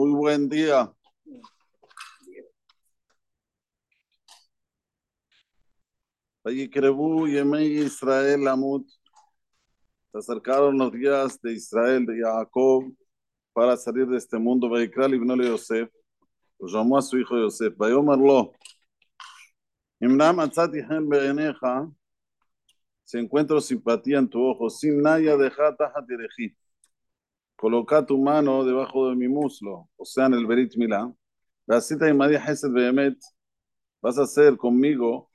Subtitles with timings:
[0.00, 0.90] Muy buen día.
[7.84, 8.88] Israel Amut.
[10.10, 12.90] Se acercaron los días de Israel, de Jacob,
[13.52, 14.70] para salir de este mundo.
[14.70, 15.90] Vayikral Ibnole Yosef.
[16.58, 17.76] Lo llamó a su hijo Yosef.
[17.76, 18.54] Vayomarlo.
[20.00, 21.86] Imnam Atzati Hen Bereneja.
[23.04, 26.56] Si encuentro simpatía en tu ojo, sin naya deja tajatereji.
[27.60, 31.12] Coloca tu mano debajo de mi muslo, o sea, en el Berit Milá.
[31.66, 33.18] La cita de María Hesed Behemet,
[34.00, 35.30] vas a hacer conmigo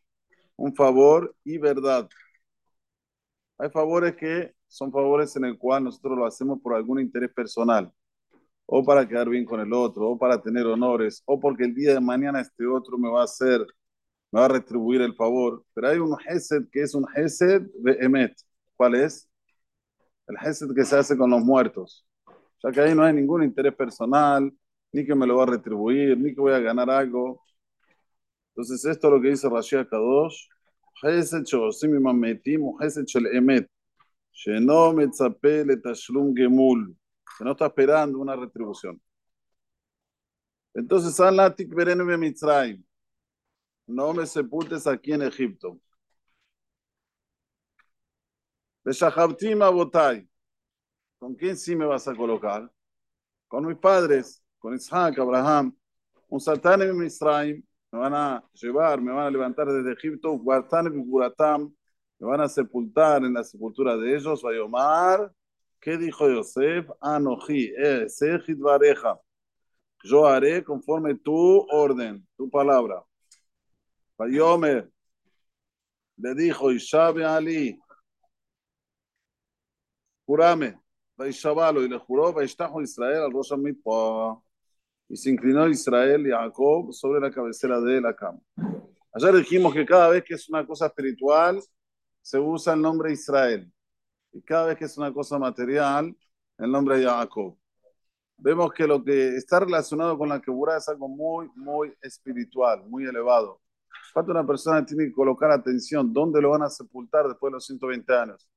[0.56, 2.10] un favor y verdad.
[3.60, 7.94] Hay favores que son favores en el cual nosotros lo hacemos por algún interés personal,
[8.66, 11.94] o para quedar bien con el otro, o para tener honores, o porque el día
[11.94, 13.62] de mañana este otro me va a hacer,
[14.32, 15.64] me va a retribuir el favor.
[15.76, 18.34] Pero hay un Hesed que es un Hesed de Emet.
[18.76, 19.30] ¿Cuál es?
[20.28, 22.05] El Hesed que se hace con los muertos
[22.65, 24.53] O sea que ahí no hay ningún interés personal,
[24.93, 27.43] ni que me lo va a retribuir, ni que voy a ganar algo.
[28.51, 30.49] Entonces, esto es lo que dice Rashi Kadosh.
[31.02, 33.65] Hesed שעושים עם המתים הוא חסד של אמת,
[34.33, 36.93] שאינו מצפה לתשלום גמול,
[37.38, 39.01] que no está esperando una retribución.
[40.74, 42.85] Entonces, San Latik Berenu Mitzrayim,
[43.87, 45.80] no me sepultes aquí en Egipto.
[48.85, 50.29] Beshahabtim Abotai,
[51.20, 52.71] ¿Con quién sí me vas a colocar?
[53.48, 55.76] Con mis padres, con Isaac, Abraham,
[56.30, 60.38] un Satán en Mitzrayim, me van a llevar, me van a levantar desde Egipto, y
[60.38, 61.74] Guratam,
[62.20, 65.31] me van a sepultar en la sepultura de ellos, Vayomar,
[65.80, 66.90] ¿qué dijo Yosef?
[67.00, 69.19] Anoji, eh, Sejit Vareja,
[70.03, 73.03] yo haré conforme tu orden, tu palabra.
[74.18, 74.90] Vayomer,
[76.18, 77.80] le dijo Ishabe Ali,
[81.18, 83.52] Vaishabalo, y le juró, Vaishtajo Israel al Rosh.
[85.08, 88.40] Y se inclinó Israel y Jacob sobre la cabecera de la cama.
[89.13, 91.62] Ayer dijimos que cada vez que es una cosa espiritual,
[92.22, 93.72] se usa el nombre Israel.
[94.34, 96.16] Y cada vez que es una cosa material,
[96.58, 97.58] el nombre de Jacob.
[98.38, 103.06] Vemos que lo que está relacionado con la quebura es algo muy, muy espiritual, muy
[103.06, 103.62] elevado.
[104.14, 107.66] Cuando una persona tiene que colocar atención, ¿dónde lo van a sepultar después de los
[107.66, 108.47] 120 años?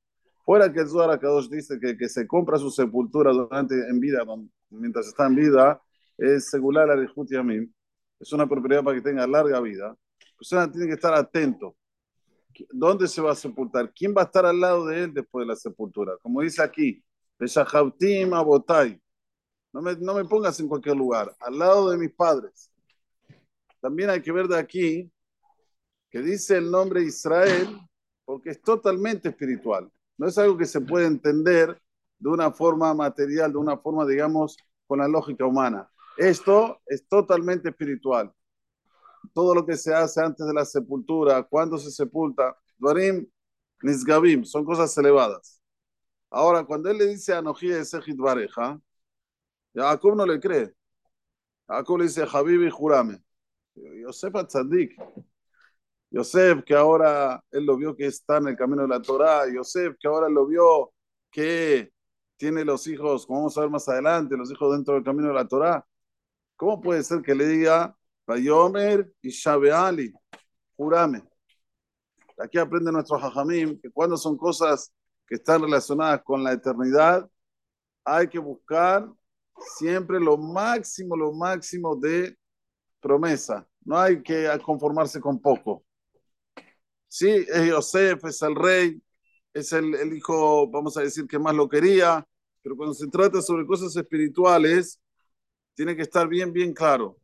[0.49, 4.23] Fuera que el Zohar Kadosh dice que, que se compra su sepultura durante en vida,
[4.71, 5.79] mientras está en vida,
[6.17, 7.71] es segular al Yamim,
[8.19, 9.89] es una propiedad para que tenga larga vida.
[9.89, 11.77] La persona tiene que estar atento.
[12.71, 13.93] ¿Dónde se va a sepultar?
[13.93, 16.17] ¿Quién va a estar al lado de él después de la sepultura?
[16.19, 17.03] Como dice aquí,
[18.33, 18.99] Abotay.
[19.71, 22.71] No me, no me pongas en cualquier lugar, al lado de mis padres.
[23.79, 25.11] También hay que ver de aquí
[26.09, 27.67] que dice el nombre Israel
[28.25, 29.87] porque es totalmente espiritual.
[30.19, 31.81] No es algo que se puede entender
[32.19, 35.89] de una forma material, de una forma, digamos, con la lógica humana.
[36.17, 38.29] Esto es totalmente espiritual.
[39.33, 43.25] Todo lo que se hace antes de la sepultura, cuando se sepulta, Dvarim
[43.81, 45.61] Nisgabim, son cosas elevadas.
[46.29, 48.77] Ahora, cuando él le dice a Noji de Sejit Bareja,
[49.73, 50.75] Jacob no le cree.
[51.65, 53.23] Jacob le dice, Habibi, jurame.
[53.75, 54.99] Yosef Tzadik.
[56.11, 59.47] Yosef, que ahora él lo vio que está en el camino de la Torah.
[59.51, 60.91] Yosef, que ahora lo vio
[61.31, 61.91] que
[62.37, 65.33] tiene los hijos, como vamos a ver más adelante, los hijos dentro del camino de
[65.33, 65.85] la Torah.
[66.55, 69.31] ¿Cómo puede ser que le diga Bayomer y
[69.71, 70.13] Ali,
[70.75, 71.23] jurame?
[72.37, 74.93] Aquí aprende nuestro Jajamim que cuando son cosas
[75.27, 77.29] que están relacionadas con la eternidad,
[78.05, 79.07] hay que buscar
[79.77, 82.37] siempre lo máximo, lo máximo de
[82.99, 83.67] promesa.
[83.83, 85.83] No hay que conformarse con poco.
[87.09, 89.01] Sí, es Yosef, es el rey,
[89.53, 92.27] es el, el hijo, vamos a decir, que más lo quería,
[92.63, 95.01] pero cuando se trata sobre cosas espirituales,
[95.75, 97.17] tiene que estar bien, bien claro.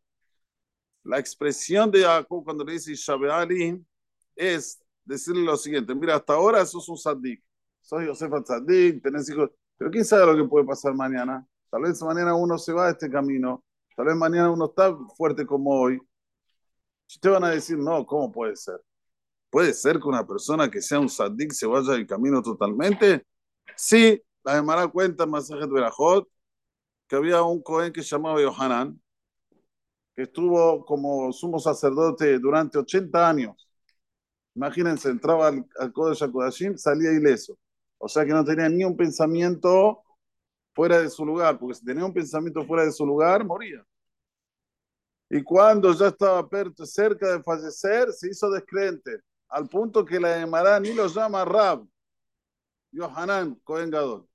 [1.04, 2.94] La expresión de Jacob cuando le dice
[3.32, 3.86] Ali
[4.36, 7.44] es decirle lo siguiente, mira, hasta ahora sos un saddik,
[7.82, 11.48] sos Yosef saddik, tenés hijos, pero quién sabe lo que puede pasar mañana.
[11.70, 13.64] Tal vez mañana uno se va a este camino,
[13.96, 16.00] tal vez mañana uno está fuerte como hoy.
[17.22, 18.80] Te van a decir, no, ¿cómo puede ser?
[19.50, 23.26] ¿Puede ser que una persona que sea un saddik se vaya del camino totalmente?
[23.78, 26.28] Sí, la Gemara cuenta en Masajet Berajot
[27.08, 29.02] que había un Cohen que se llamaba Yohanan,
[30.16, 33.68] que estuvo como sumo sacerdote durante 80 años.
[34.56, 37.58] Imagínense, entraba al, al Kodesh HaKodashim, salía ileso.
[37.98, 40.04] O sea que no tenía ni un pensamiento
[40.74, 43.86] fuera de su lugar, porque si tenía un pensamiento fuera de su lugar, moría.
[45.30, 46.48] Y cuando ya estaba
[46.86, 51.86] cerca de fallecer, se hizo descreente, al punto que la Emara ni lo llama Rab,
[52.92, 54.28] Yohanan, Cohen Gadol.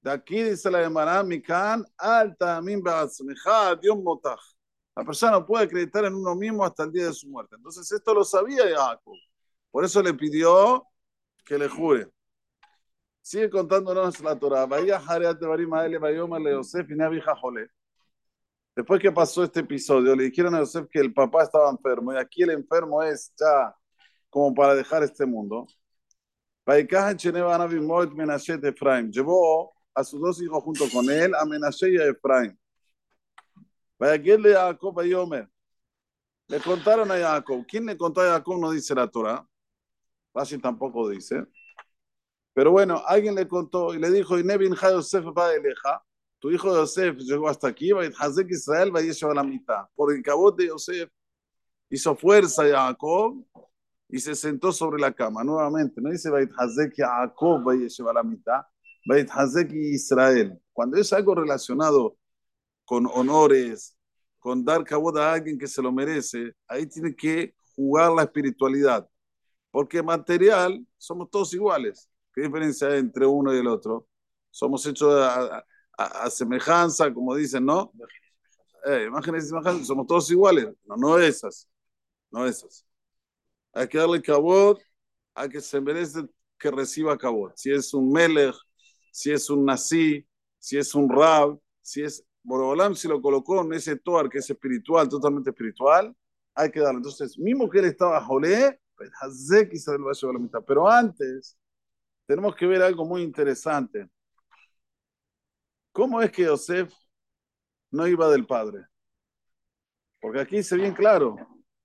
[0.00, 2.82] De aquí dice la Gemara, Mikan, alta, min
[3.80, 4.38] Dios motaj.
[4.96, 7.56] La persona no puede acreditar en uno mismo hasta el día de su muerte.
[7.56, 9.14] Entonces esto lo sabía Jacob.
[9.70, 10.86] Por eso le pidió
[11.44, 12.10] que le jure.
[13.20, 14.66] Sigue contándonos la Torah.
[18.78, 22.16] Después que pasó este episodio, le dijeron a Yosef que el papá estaba enfermo y
[22.16, 23.74] aquí el enfermo es ya
[24.30, 25.66] como para dejar este mundo.
[29.10, 32.56] Llevó a sus dos hijos junto con él, a Menashe y a Efraim.
[36.46, 37.66] Le contaron a Jacob.
[37.66, 38.60] ¿Quién le contó a Jacob?
[38.60, 39.44] No dice la Torah.
[40.32, 41.44] Rashi tampoco dice.
[42.54, 46.00] Pero bueno, alguien le contó y le dijo, y Nevin Yosef va eleja.
[46.40, 49.86] Tu hijo Yosef llegó hasta aquí, a Israel, a la mitad.
[49.94, 51.10] Por el cabot de Yosef
[51.90, 53.44] hizo fuerza a Jacob
[54.08, 55.42] y se sentó sobre la cama.
[55.42, 58.62] Nuevamente, no dice Hazek Jacob a la mitad.
[59.30, 60.58] Hazek Israel.
[60.72, 62.16] Cuando es algo relacionado
[62.84, 63.96] con honores,
[64.38, 69.08] con dar cabo a alguien que se lo merece, ahí tiene que jugar la espiritualidad.
[69.70, 72.08] Porque material somos todos iguales.
[72.32, 74.06] ¿Qué diferencia hay entre uno y el otro?
[74.50, 75.12] Somos hechos
[75.98, 77.92] a, semejanza, como dicen, ¿no?
[78.86, 80.68] Eh, imágenes y semejanza, somos todos iguales.
[80.86, 81.68] No, no esas.
[82.30, 82.86] No esas.
[83.72, 84.80] Hay que darle cabot
[85.34, 86.20] a que se merece
[86.58, 87.52] que reciba cabot.
[87.56, 88.54] Si es un melech,
[89.12, 90.26] si es un nazi,
[90.58, 94.48] si es un rab, si es Borobolam si lo colocó en ese toar que es
[94.48, 96.14] espiritual, totalmente espiritual,
[96.54, 96.98] hay que darle.
[96.98, 100.60] Entonces, mismo que él estaba jolé, pues a.
[100.60, 101.58] Pero antes,
[102.26, 104.08] tenemos que ver algo muy interesante.
[105.98, 106.94] ¿Cómo es que Yosef
[107.90, 108.86] no iba del padre?
[110.20, 111.34] Porque aquí dice bien claro.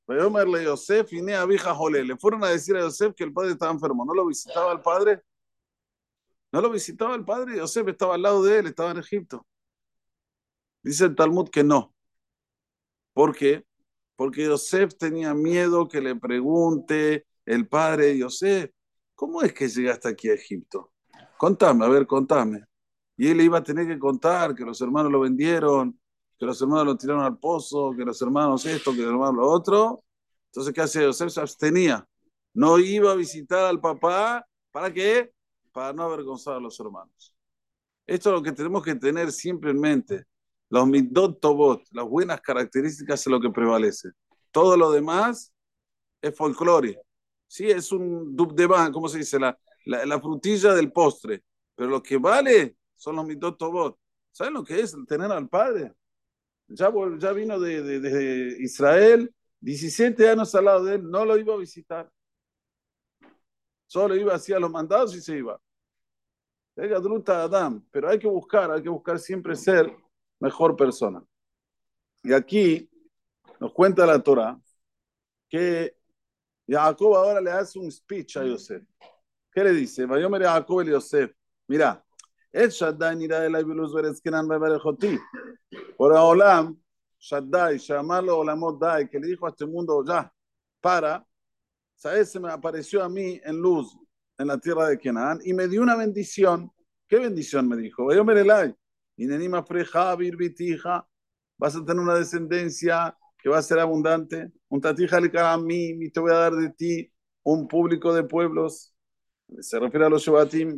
[0.08, 1.48] Le Yosef y Nea.
[1.48, 4.06] Le fueron a decir a Yosef que el padre estaba enfermo.
[4.06, 5.24] ¿No lo visitaba el padre?
[6.52, 7.58] ¿No lo visitaba el padre?
[7.58, 9.48] Yosef estaba al lado de él, estaba en Egipto.
[10.84, 11.96] Dice el Talmud que no.
[13.14, 13.66] ¿Por qué?
[14.16, 18.70] Porque Yosef tenía miedo que le pregunte el padre de Yosef,
[19.16, 20.92] ¿cómo es que llegaste aquí a Egipto?
[21.36, 22.64] Contame, a ver, contame.
[23.24, 25.98] Y él iba a tener que contar que los hermanos lo vendieron,
[26.38, 29.50] que los hermanos lo tiraron al pozo, que los hermanos esto, que los hermanos lo
[29.50, 30.04] otro.
[30.48, 31.30] Entonces, ¿qué hacía Yosef?
[31.30, 32.06] Se abstenía.
[32.54, 34.46] No iba a visitar al papá.
[34.74, 35.32] ¿Para qué?
[35.72, 37.34] Para no avergonzar a los hermanos.
[38.06, 40.26] Esto es lo que tenemos que tener siempre en mente.
[40.68, 44.10] Los midot tobot, las buenas características es lo que prevalece.
[44.52, 45.54] Todo lo demás
[46.22, 47.00] es folclore.
[47.48, 49.40] Sí, es un dub de ban, ¿cómo se dice?
[49.40, 51.42] La, la, frutilla del postre.
[51.74, 53.98] Pero lo que vale son los midot tobot.
[54.32, 55.94] ¿Saben lo que es tener al padre?
[56.68, 61.54] Ya, ya vino de, de, Israel, 17 años al lado de él, no lo iba
[61.54, 62.12] a visitar.
[63.86, 65.60] Solo iba hacia los mandados y se iba.
[66.76, 69.96] Adam, pero hay que buscar, hay que buscar siempre ser
[70.40, 71.24] mejor persona.
[72.24, 72.90] Y aquí
[73.60, 74.60] nos cuenta la Torah
[75.48, 75.96] que
[76.68, 78.84] Jacob ahora le hace un speech a Yosef.
[79.52, 80.06] ¿Qué le dice?
[80.06, 81.32] Vayomer Jacob el Yosef.
[81.68, 82.04] Mira,
[82.54, 85.20] el Shaddai nira de la Ibiluz Berezkenan Beberejoti.
[85.98, 86.80] Por Olam,
[87.20, 90.32] Shaddai, llamarlo Olamot Dai, que le dijo a este mundo ya,
[90.80, 91.26] para,
[91.96, 92.32] ¿sabes?
[92.32, 93.98] Se me apareció a mí en luz
[94.38, 96.72] en la tierra de Kenan y me dio una bendición.
[97.08, 98.06] ¿Qué bendición me dijo?
[98.06, 98.76] Vayomer Elai.
[99.16, 101.08] Y Nenima Freja, Birbitija,
[101.58, 104.52] vas a tener una descendencia que va a ser abundante.
[104.70, 107.12] Un tatija le a mí, y te voy a dar de ti
[107.44, 108.93] un público de pueblos.
[109.60, 110.78] Se refiere a los Shabbatim.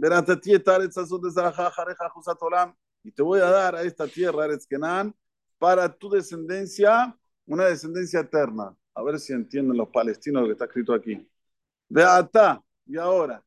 [3.03, 5.15] Y te voy a dar a esta tierra, Kenan,
[5.57, 7.15] para tu descendencia,
[7.45, 8.75] una descendencia eterna.
[8.93, 11.29] A ver si entienden los palestinos lo que está escrito aquí.
[11.87, 13.43] De Ata, y ahora,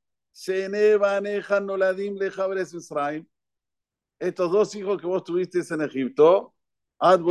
[4.20, 6.54] estos dos hijos que vos tuviste en Egipto,
[6.98, 7.24] hasta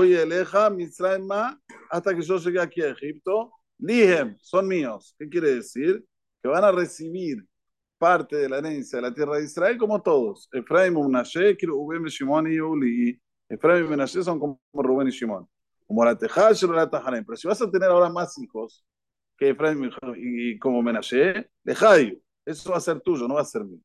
[2.16, 5.16] que yo llegué aquí a Egipto, Lihem, son míos.
[5.18, 6.06] ¿Qué quiere decir?
[6.42, 7.46] Que van a recibir
[7.98, 10.50] parte de la herencia de la tierra de Israel como todos.
[10.52, 13.22] Efraim, Menashe, Rubén, Shimon y Uli.
[13.50, 15.48] Efraim y Menashe son como Rubén y Shimon.
[15.86, 17.26] Como la Tejal, la Tajalem.
[17.26, 18.86] Pero si vas a tener ahora más hijos
[19.38, 22.22] que Efraim y como Menashe, Lejayu.
[22.46, 23.82] Eso va a ser tuyo, no va a ser mío.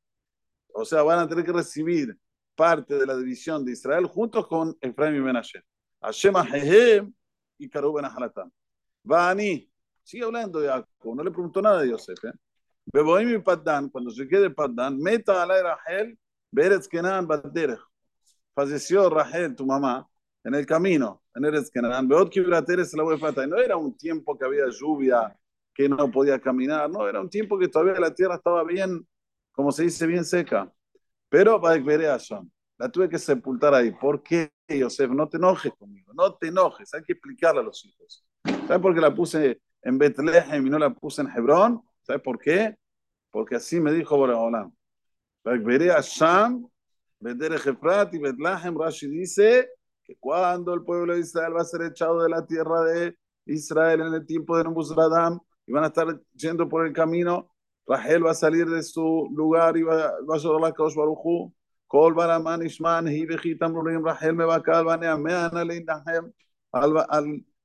[0.74, 2.16] O sea, van a tener que recibir
[2.54, 5.62] parte de la división de Israel juntos con Efraim y Menashe.
[6.00, 7.12] Hashem Hehem
[7.58, 8.52] y Karub Ben
[9.04, 9.70] Vani,
[10.02, 12.24] sigue hablando de Jacob, no le preguntó nada de Yosef.
[12.24, 12.32] ¿eh?
[12.86, 16.18] Y Paddan, cuando llegué de Paddan, meta alay Rahel,
[16.50, 17.80] Beretz Kenan Baderech.
[18.54, 20.06] Falleció Rahel, tu mamá,
[20.44, 22.08] en el camino, en Eretz Kenan.
[22.08, 25.36] Beot Kibrateres la y No era un tiempo que había lluvia,
[25.74, 29.06] que no podía caminar, no, era un tiempo que todavía la tierra estaba bien,
[29.52, 30.70] como se dice, bien seca.
[31.28, 31.60] Pero
[32.78, 33.90] la tuve que sepultar ahí.
[33.92, 35.10] ¿Por qué, Yosef?
[35.10, 38.24] No te enojes conmigo, no te enojes, hay que explicarle a los hijos.
[38.44, 41.82] ¿Sabes por qué la puse en Betlehem y no la puse en Hebrón?
[42.02, 42.76] ¿Sabes por qué?
[43.30, 44.72] Porque así me dijo Boreolam.
[45.44, 46.68] Veré a Sham,
[47.20, 49.70] Bedere Jefrat y Betlehem, Rashi dice
[50.04, 53.16] que cuando el pueblo de Israel va a ser echado de la tierra de
[53.46, 57.48] Israel en el tiempo de Nebuzradam y van a estar yendo por el camino,
[57.86, 61.52] Rahel va a salir de su lugar y va, va a llorar la Kaush Baruchu.
[61.86, 66.32] Kol baraman ishman hi vejitam rurim Rahel me va a calvanea meana leinahem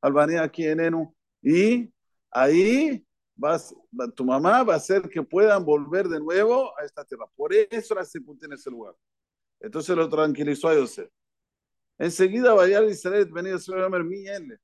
[0.01, 1.15] albanea aquí en Enu.
[1.41, 1.91] Y
[2.32, 3.07] ahí
[3.38, 3.74] vas,
[4.15, 7.25] tu mamá va a hacer que puedan volver de nuevo a esta tierra.
[7.36, 8.96] Por eso la sepulté en ese lugar.
[9.60, 11.10] Entonces lo tranquilizó a Yosef.
[11.98, 14.60] Enseguida vaya a Israel, venido a Señor.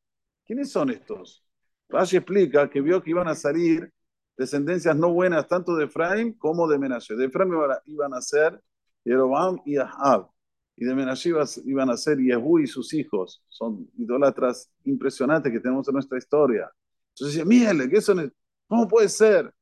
[0.45, 1.43] ¿Quiénes son estos?
[1.89, 3.91] Rashi explica que vio que iban a salir
[4.35, 7.15] descendencias no buenas tanto de Efraín como de Menashe.
[7.15, 7.53] De Efraín
[7.85, 8.59] iban a ser
[9.03, 10.29] Jeroboam y Ahab.
[10.75, 11.31] Y de Menashe
[11.65, 13.43] iban a ser Yehú y sus hijos.
[13.47, 16.71] Son idólatras impresionantes que tenemos en nuestra historia.
[17.15, 18.33] Entonces mírale, ¿qué son?
[18.73, 19.53] ¿Cómo puede ser?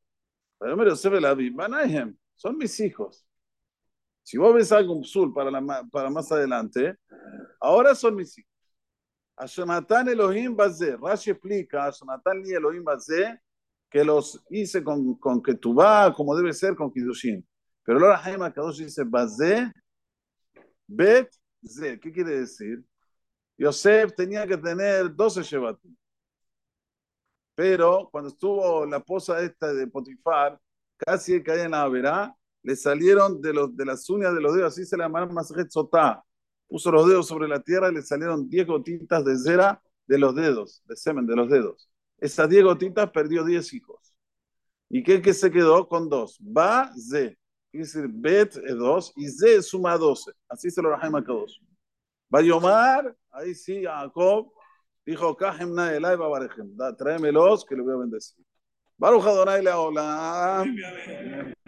[2.34, 3.28] Son mis hijos.
[4.24, 6.96] Si vos ves algo sul para, la, para más adelante,
[7.60, 8.50] ahora son mis hijos.
[9.36, 10.96] Ashonatan Elohim Bazé.
[10.96, 13.38] Rashi explica, Ashonatan ni Elohim Bazé,
[13.90, 15.44] que los hice con, con
[15.76, 17.46] vas, como debe ser con Kidushin.
[17.84, 19.74] Pero ahora Jaime Kadosh dice Bazé,
[20.88, 21.30] Bet,
[21.66, 22.00] Ze.
[22.00, 22.82] ¿Qué quiere decir?
[23.58, 25.98] Yosef tenía que tener 12 Shevatim.
[27.56, 30.60] Pero cuando estuvo la posa esta de Potifar,
[30.98, 34.74] casi caía en la verá, le salieron de, los, de las uñas de los dedos,
[34.74, 36.24] así se le llamaron Masret Sotá.
[36.68, 40.36] Puso los dedos sobre la tierra y le salieron 10 gotitas de cera de los
[40.36, 41.90] dedos, de semen de los dedos.
[42.18, 44.16] Esas 10 gotitas perdió 10 hijos.
[44.90, 45.88] ¿Y qué, que se quedó?
[45.88, 46.38] Con dos.
[46.40, 47.38] Ba, Ze.
[47.72, 50.32] Quiere decir, Bet es dos y Ze suma 12.
[50.50, 51.62] Así se lo rajema a todos.
[52.30, 54.52] Bayomar, ahí sí, Jacob
[55.07, 56.77] dijo, Kahemna Elai Babarejem.
[56.99, 58.43] Tráemelos que le voy a bendecir.
[58.99, 60.75] ברוך אדוני לעולם.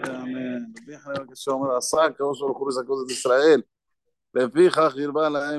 [0.00, 0.58] אמן.
[0.76, 3.62] לפי חלק השומר עשה, כמו שהוא חורס הקודש ישראל.
[4.34, 5.56] לפיכך הרבה להם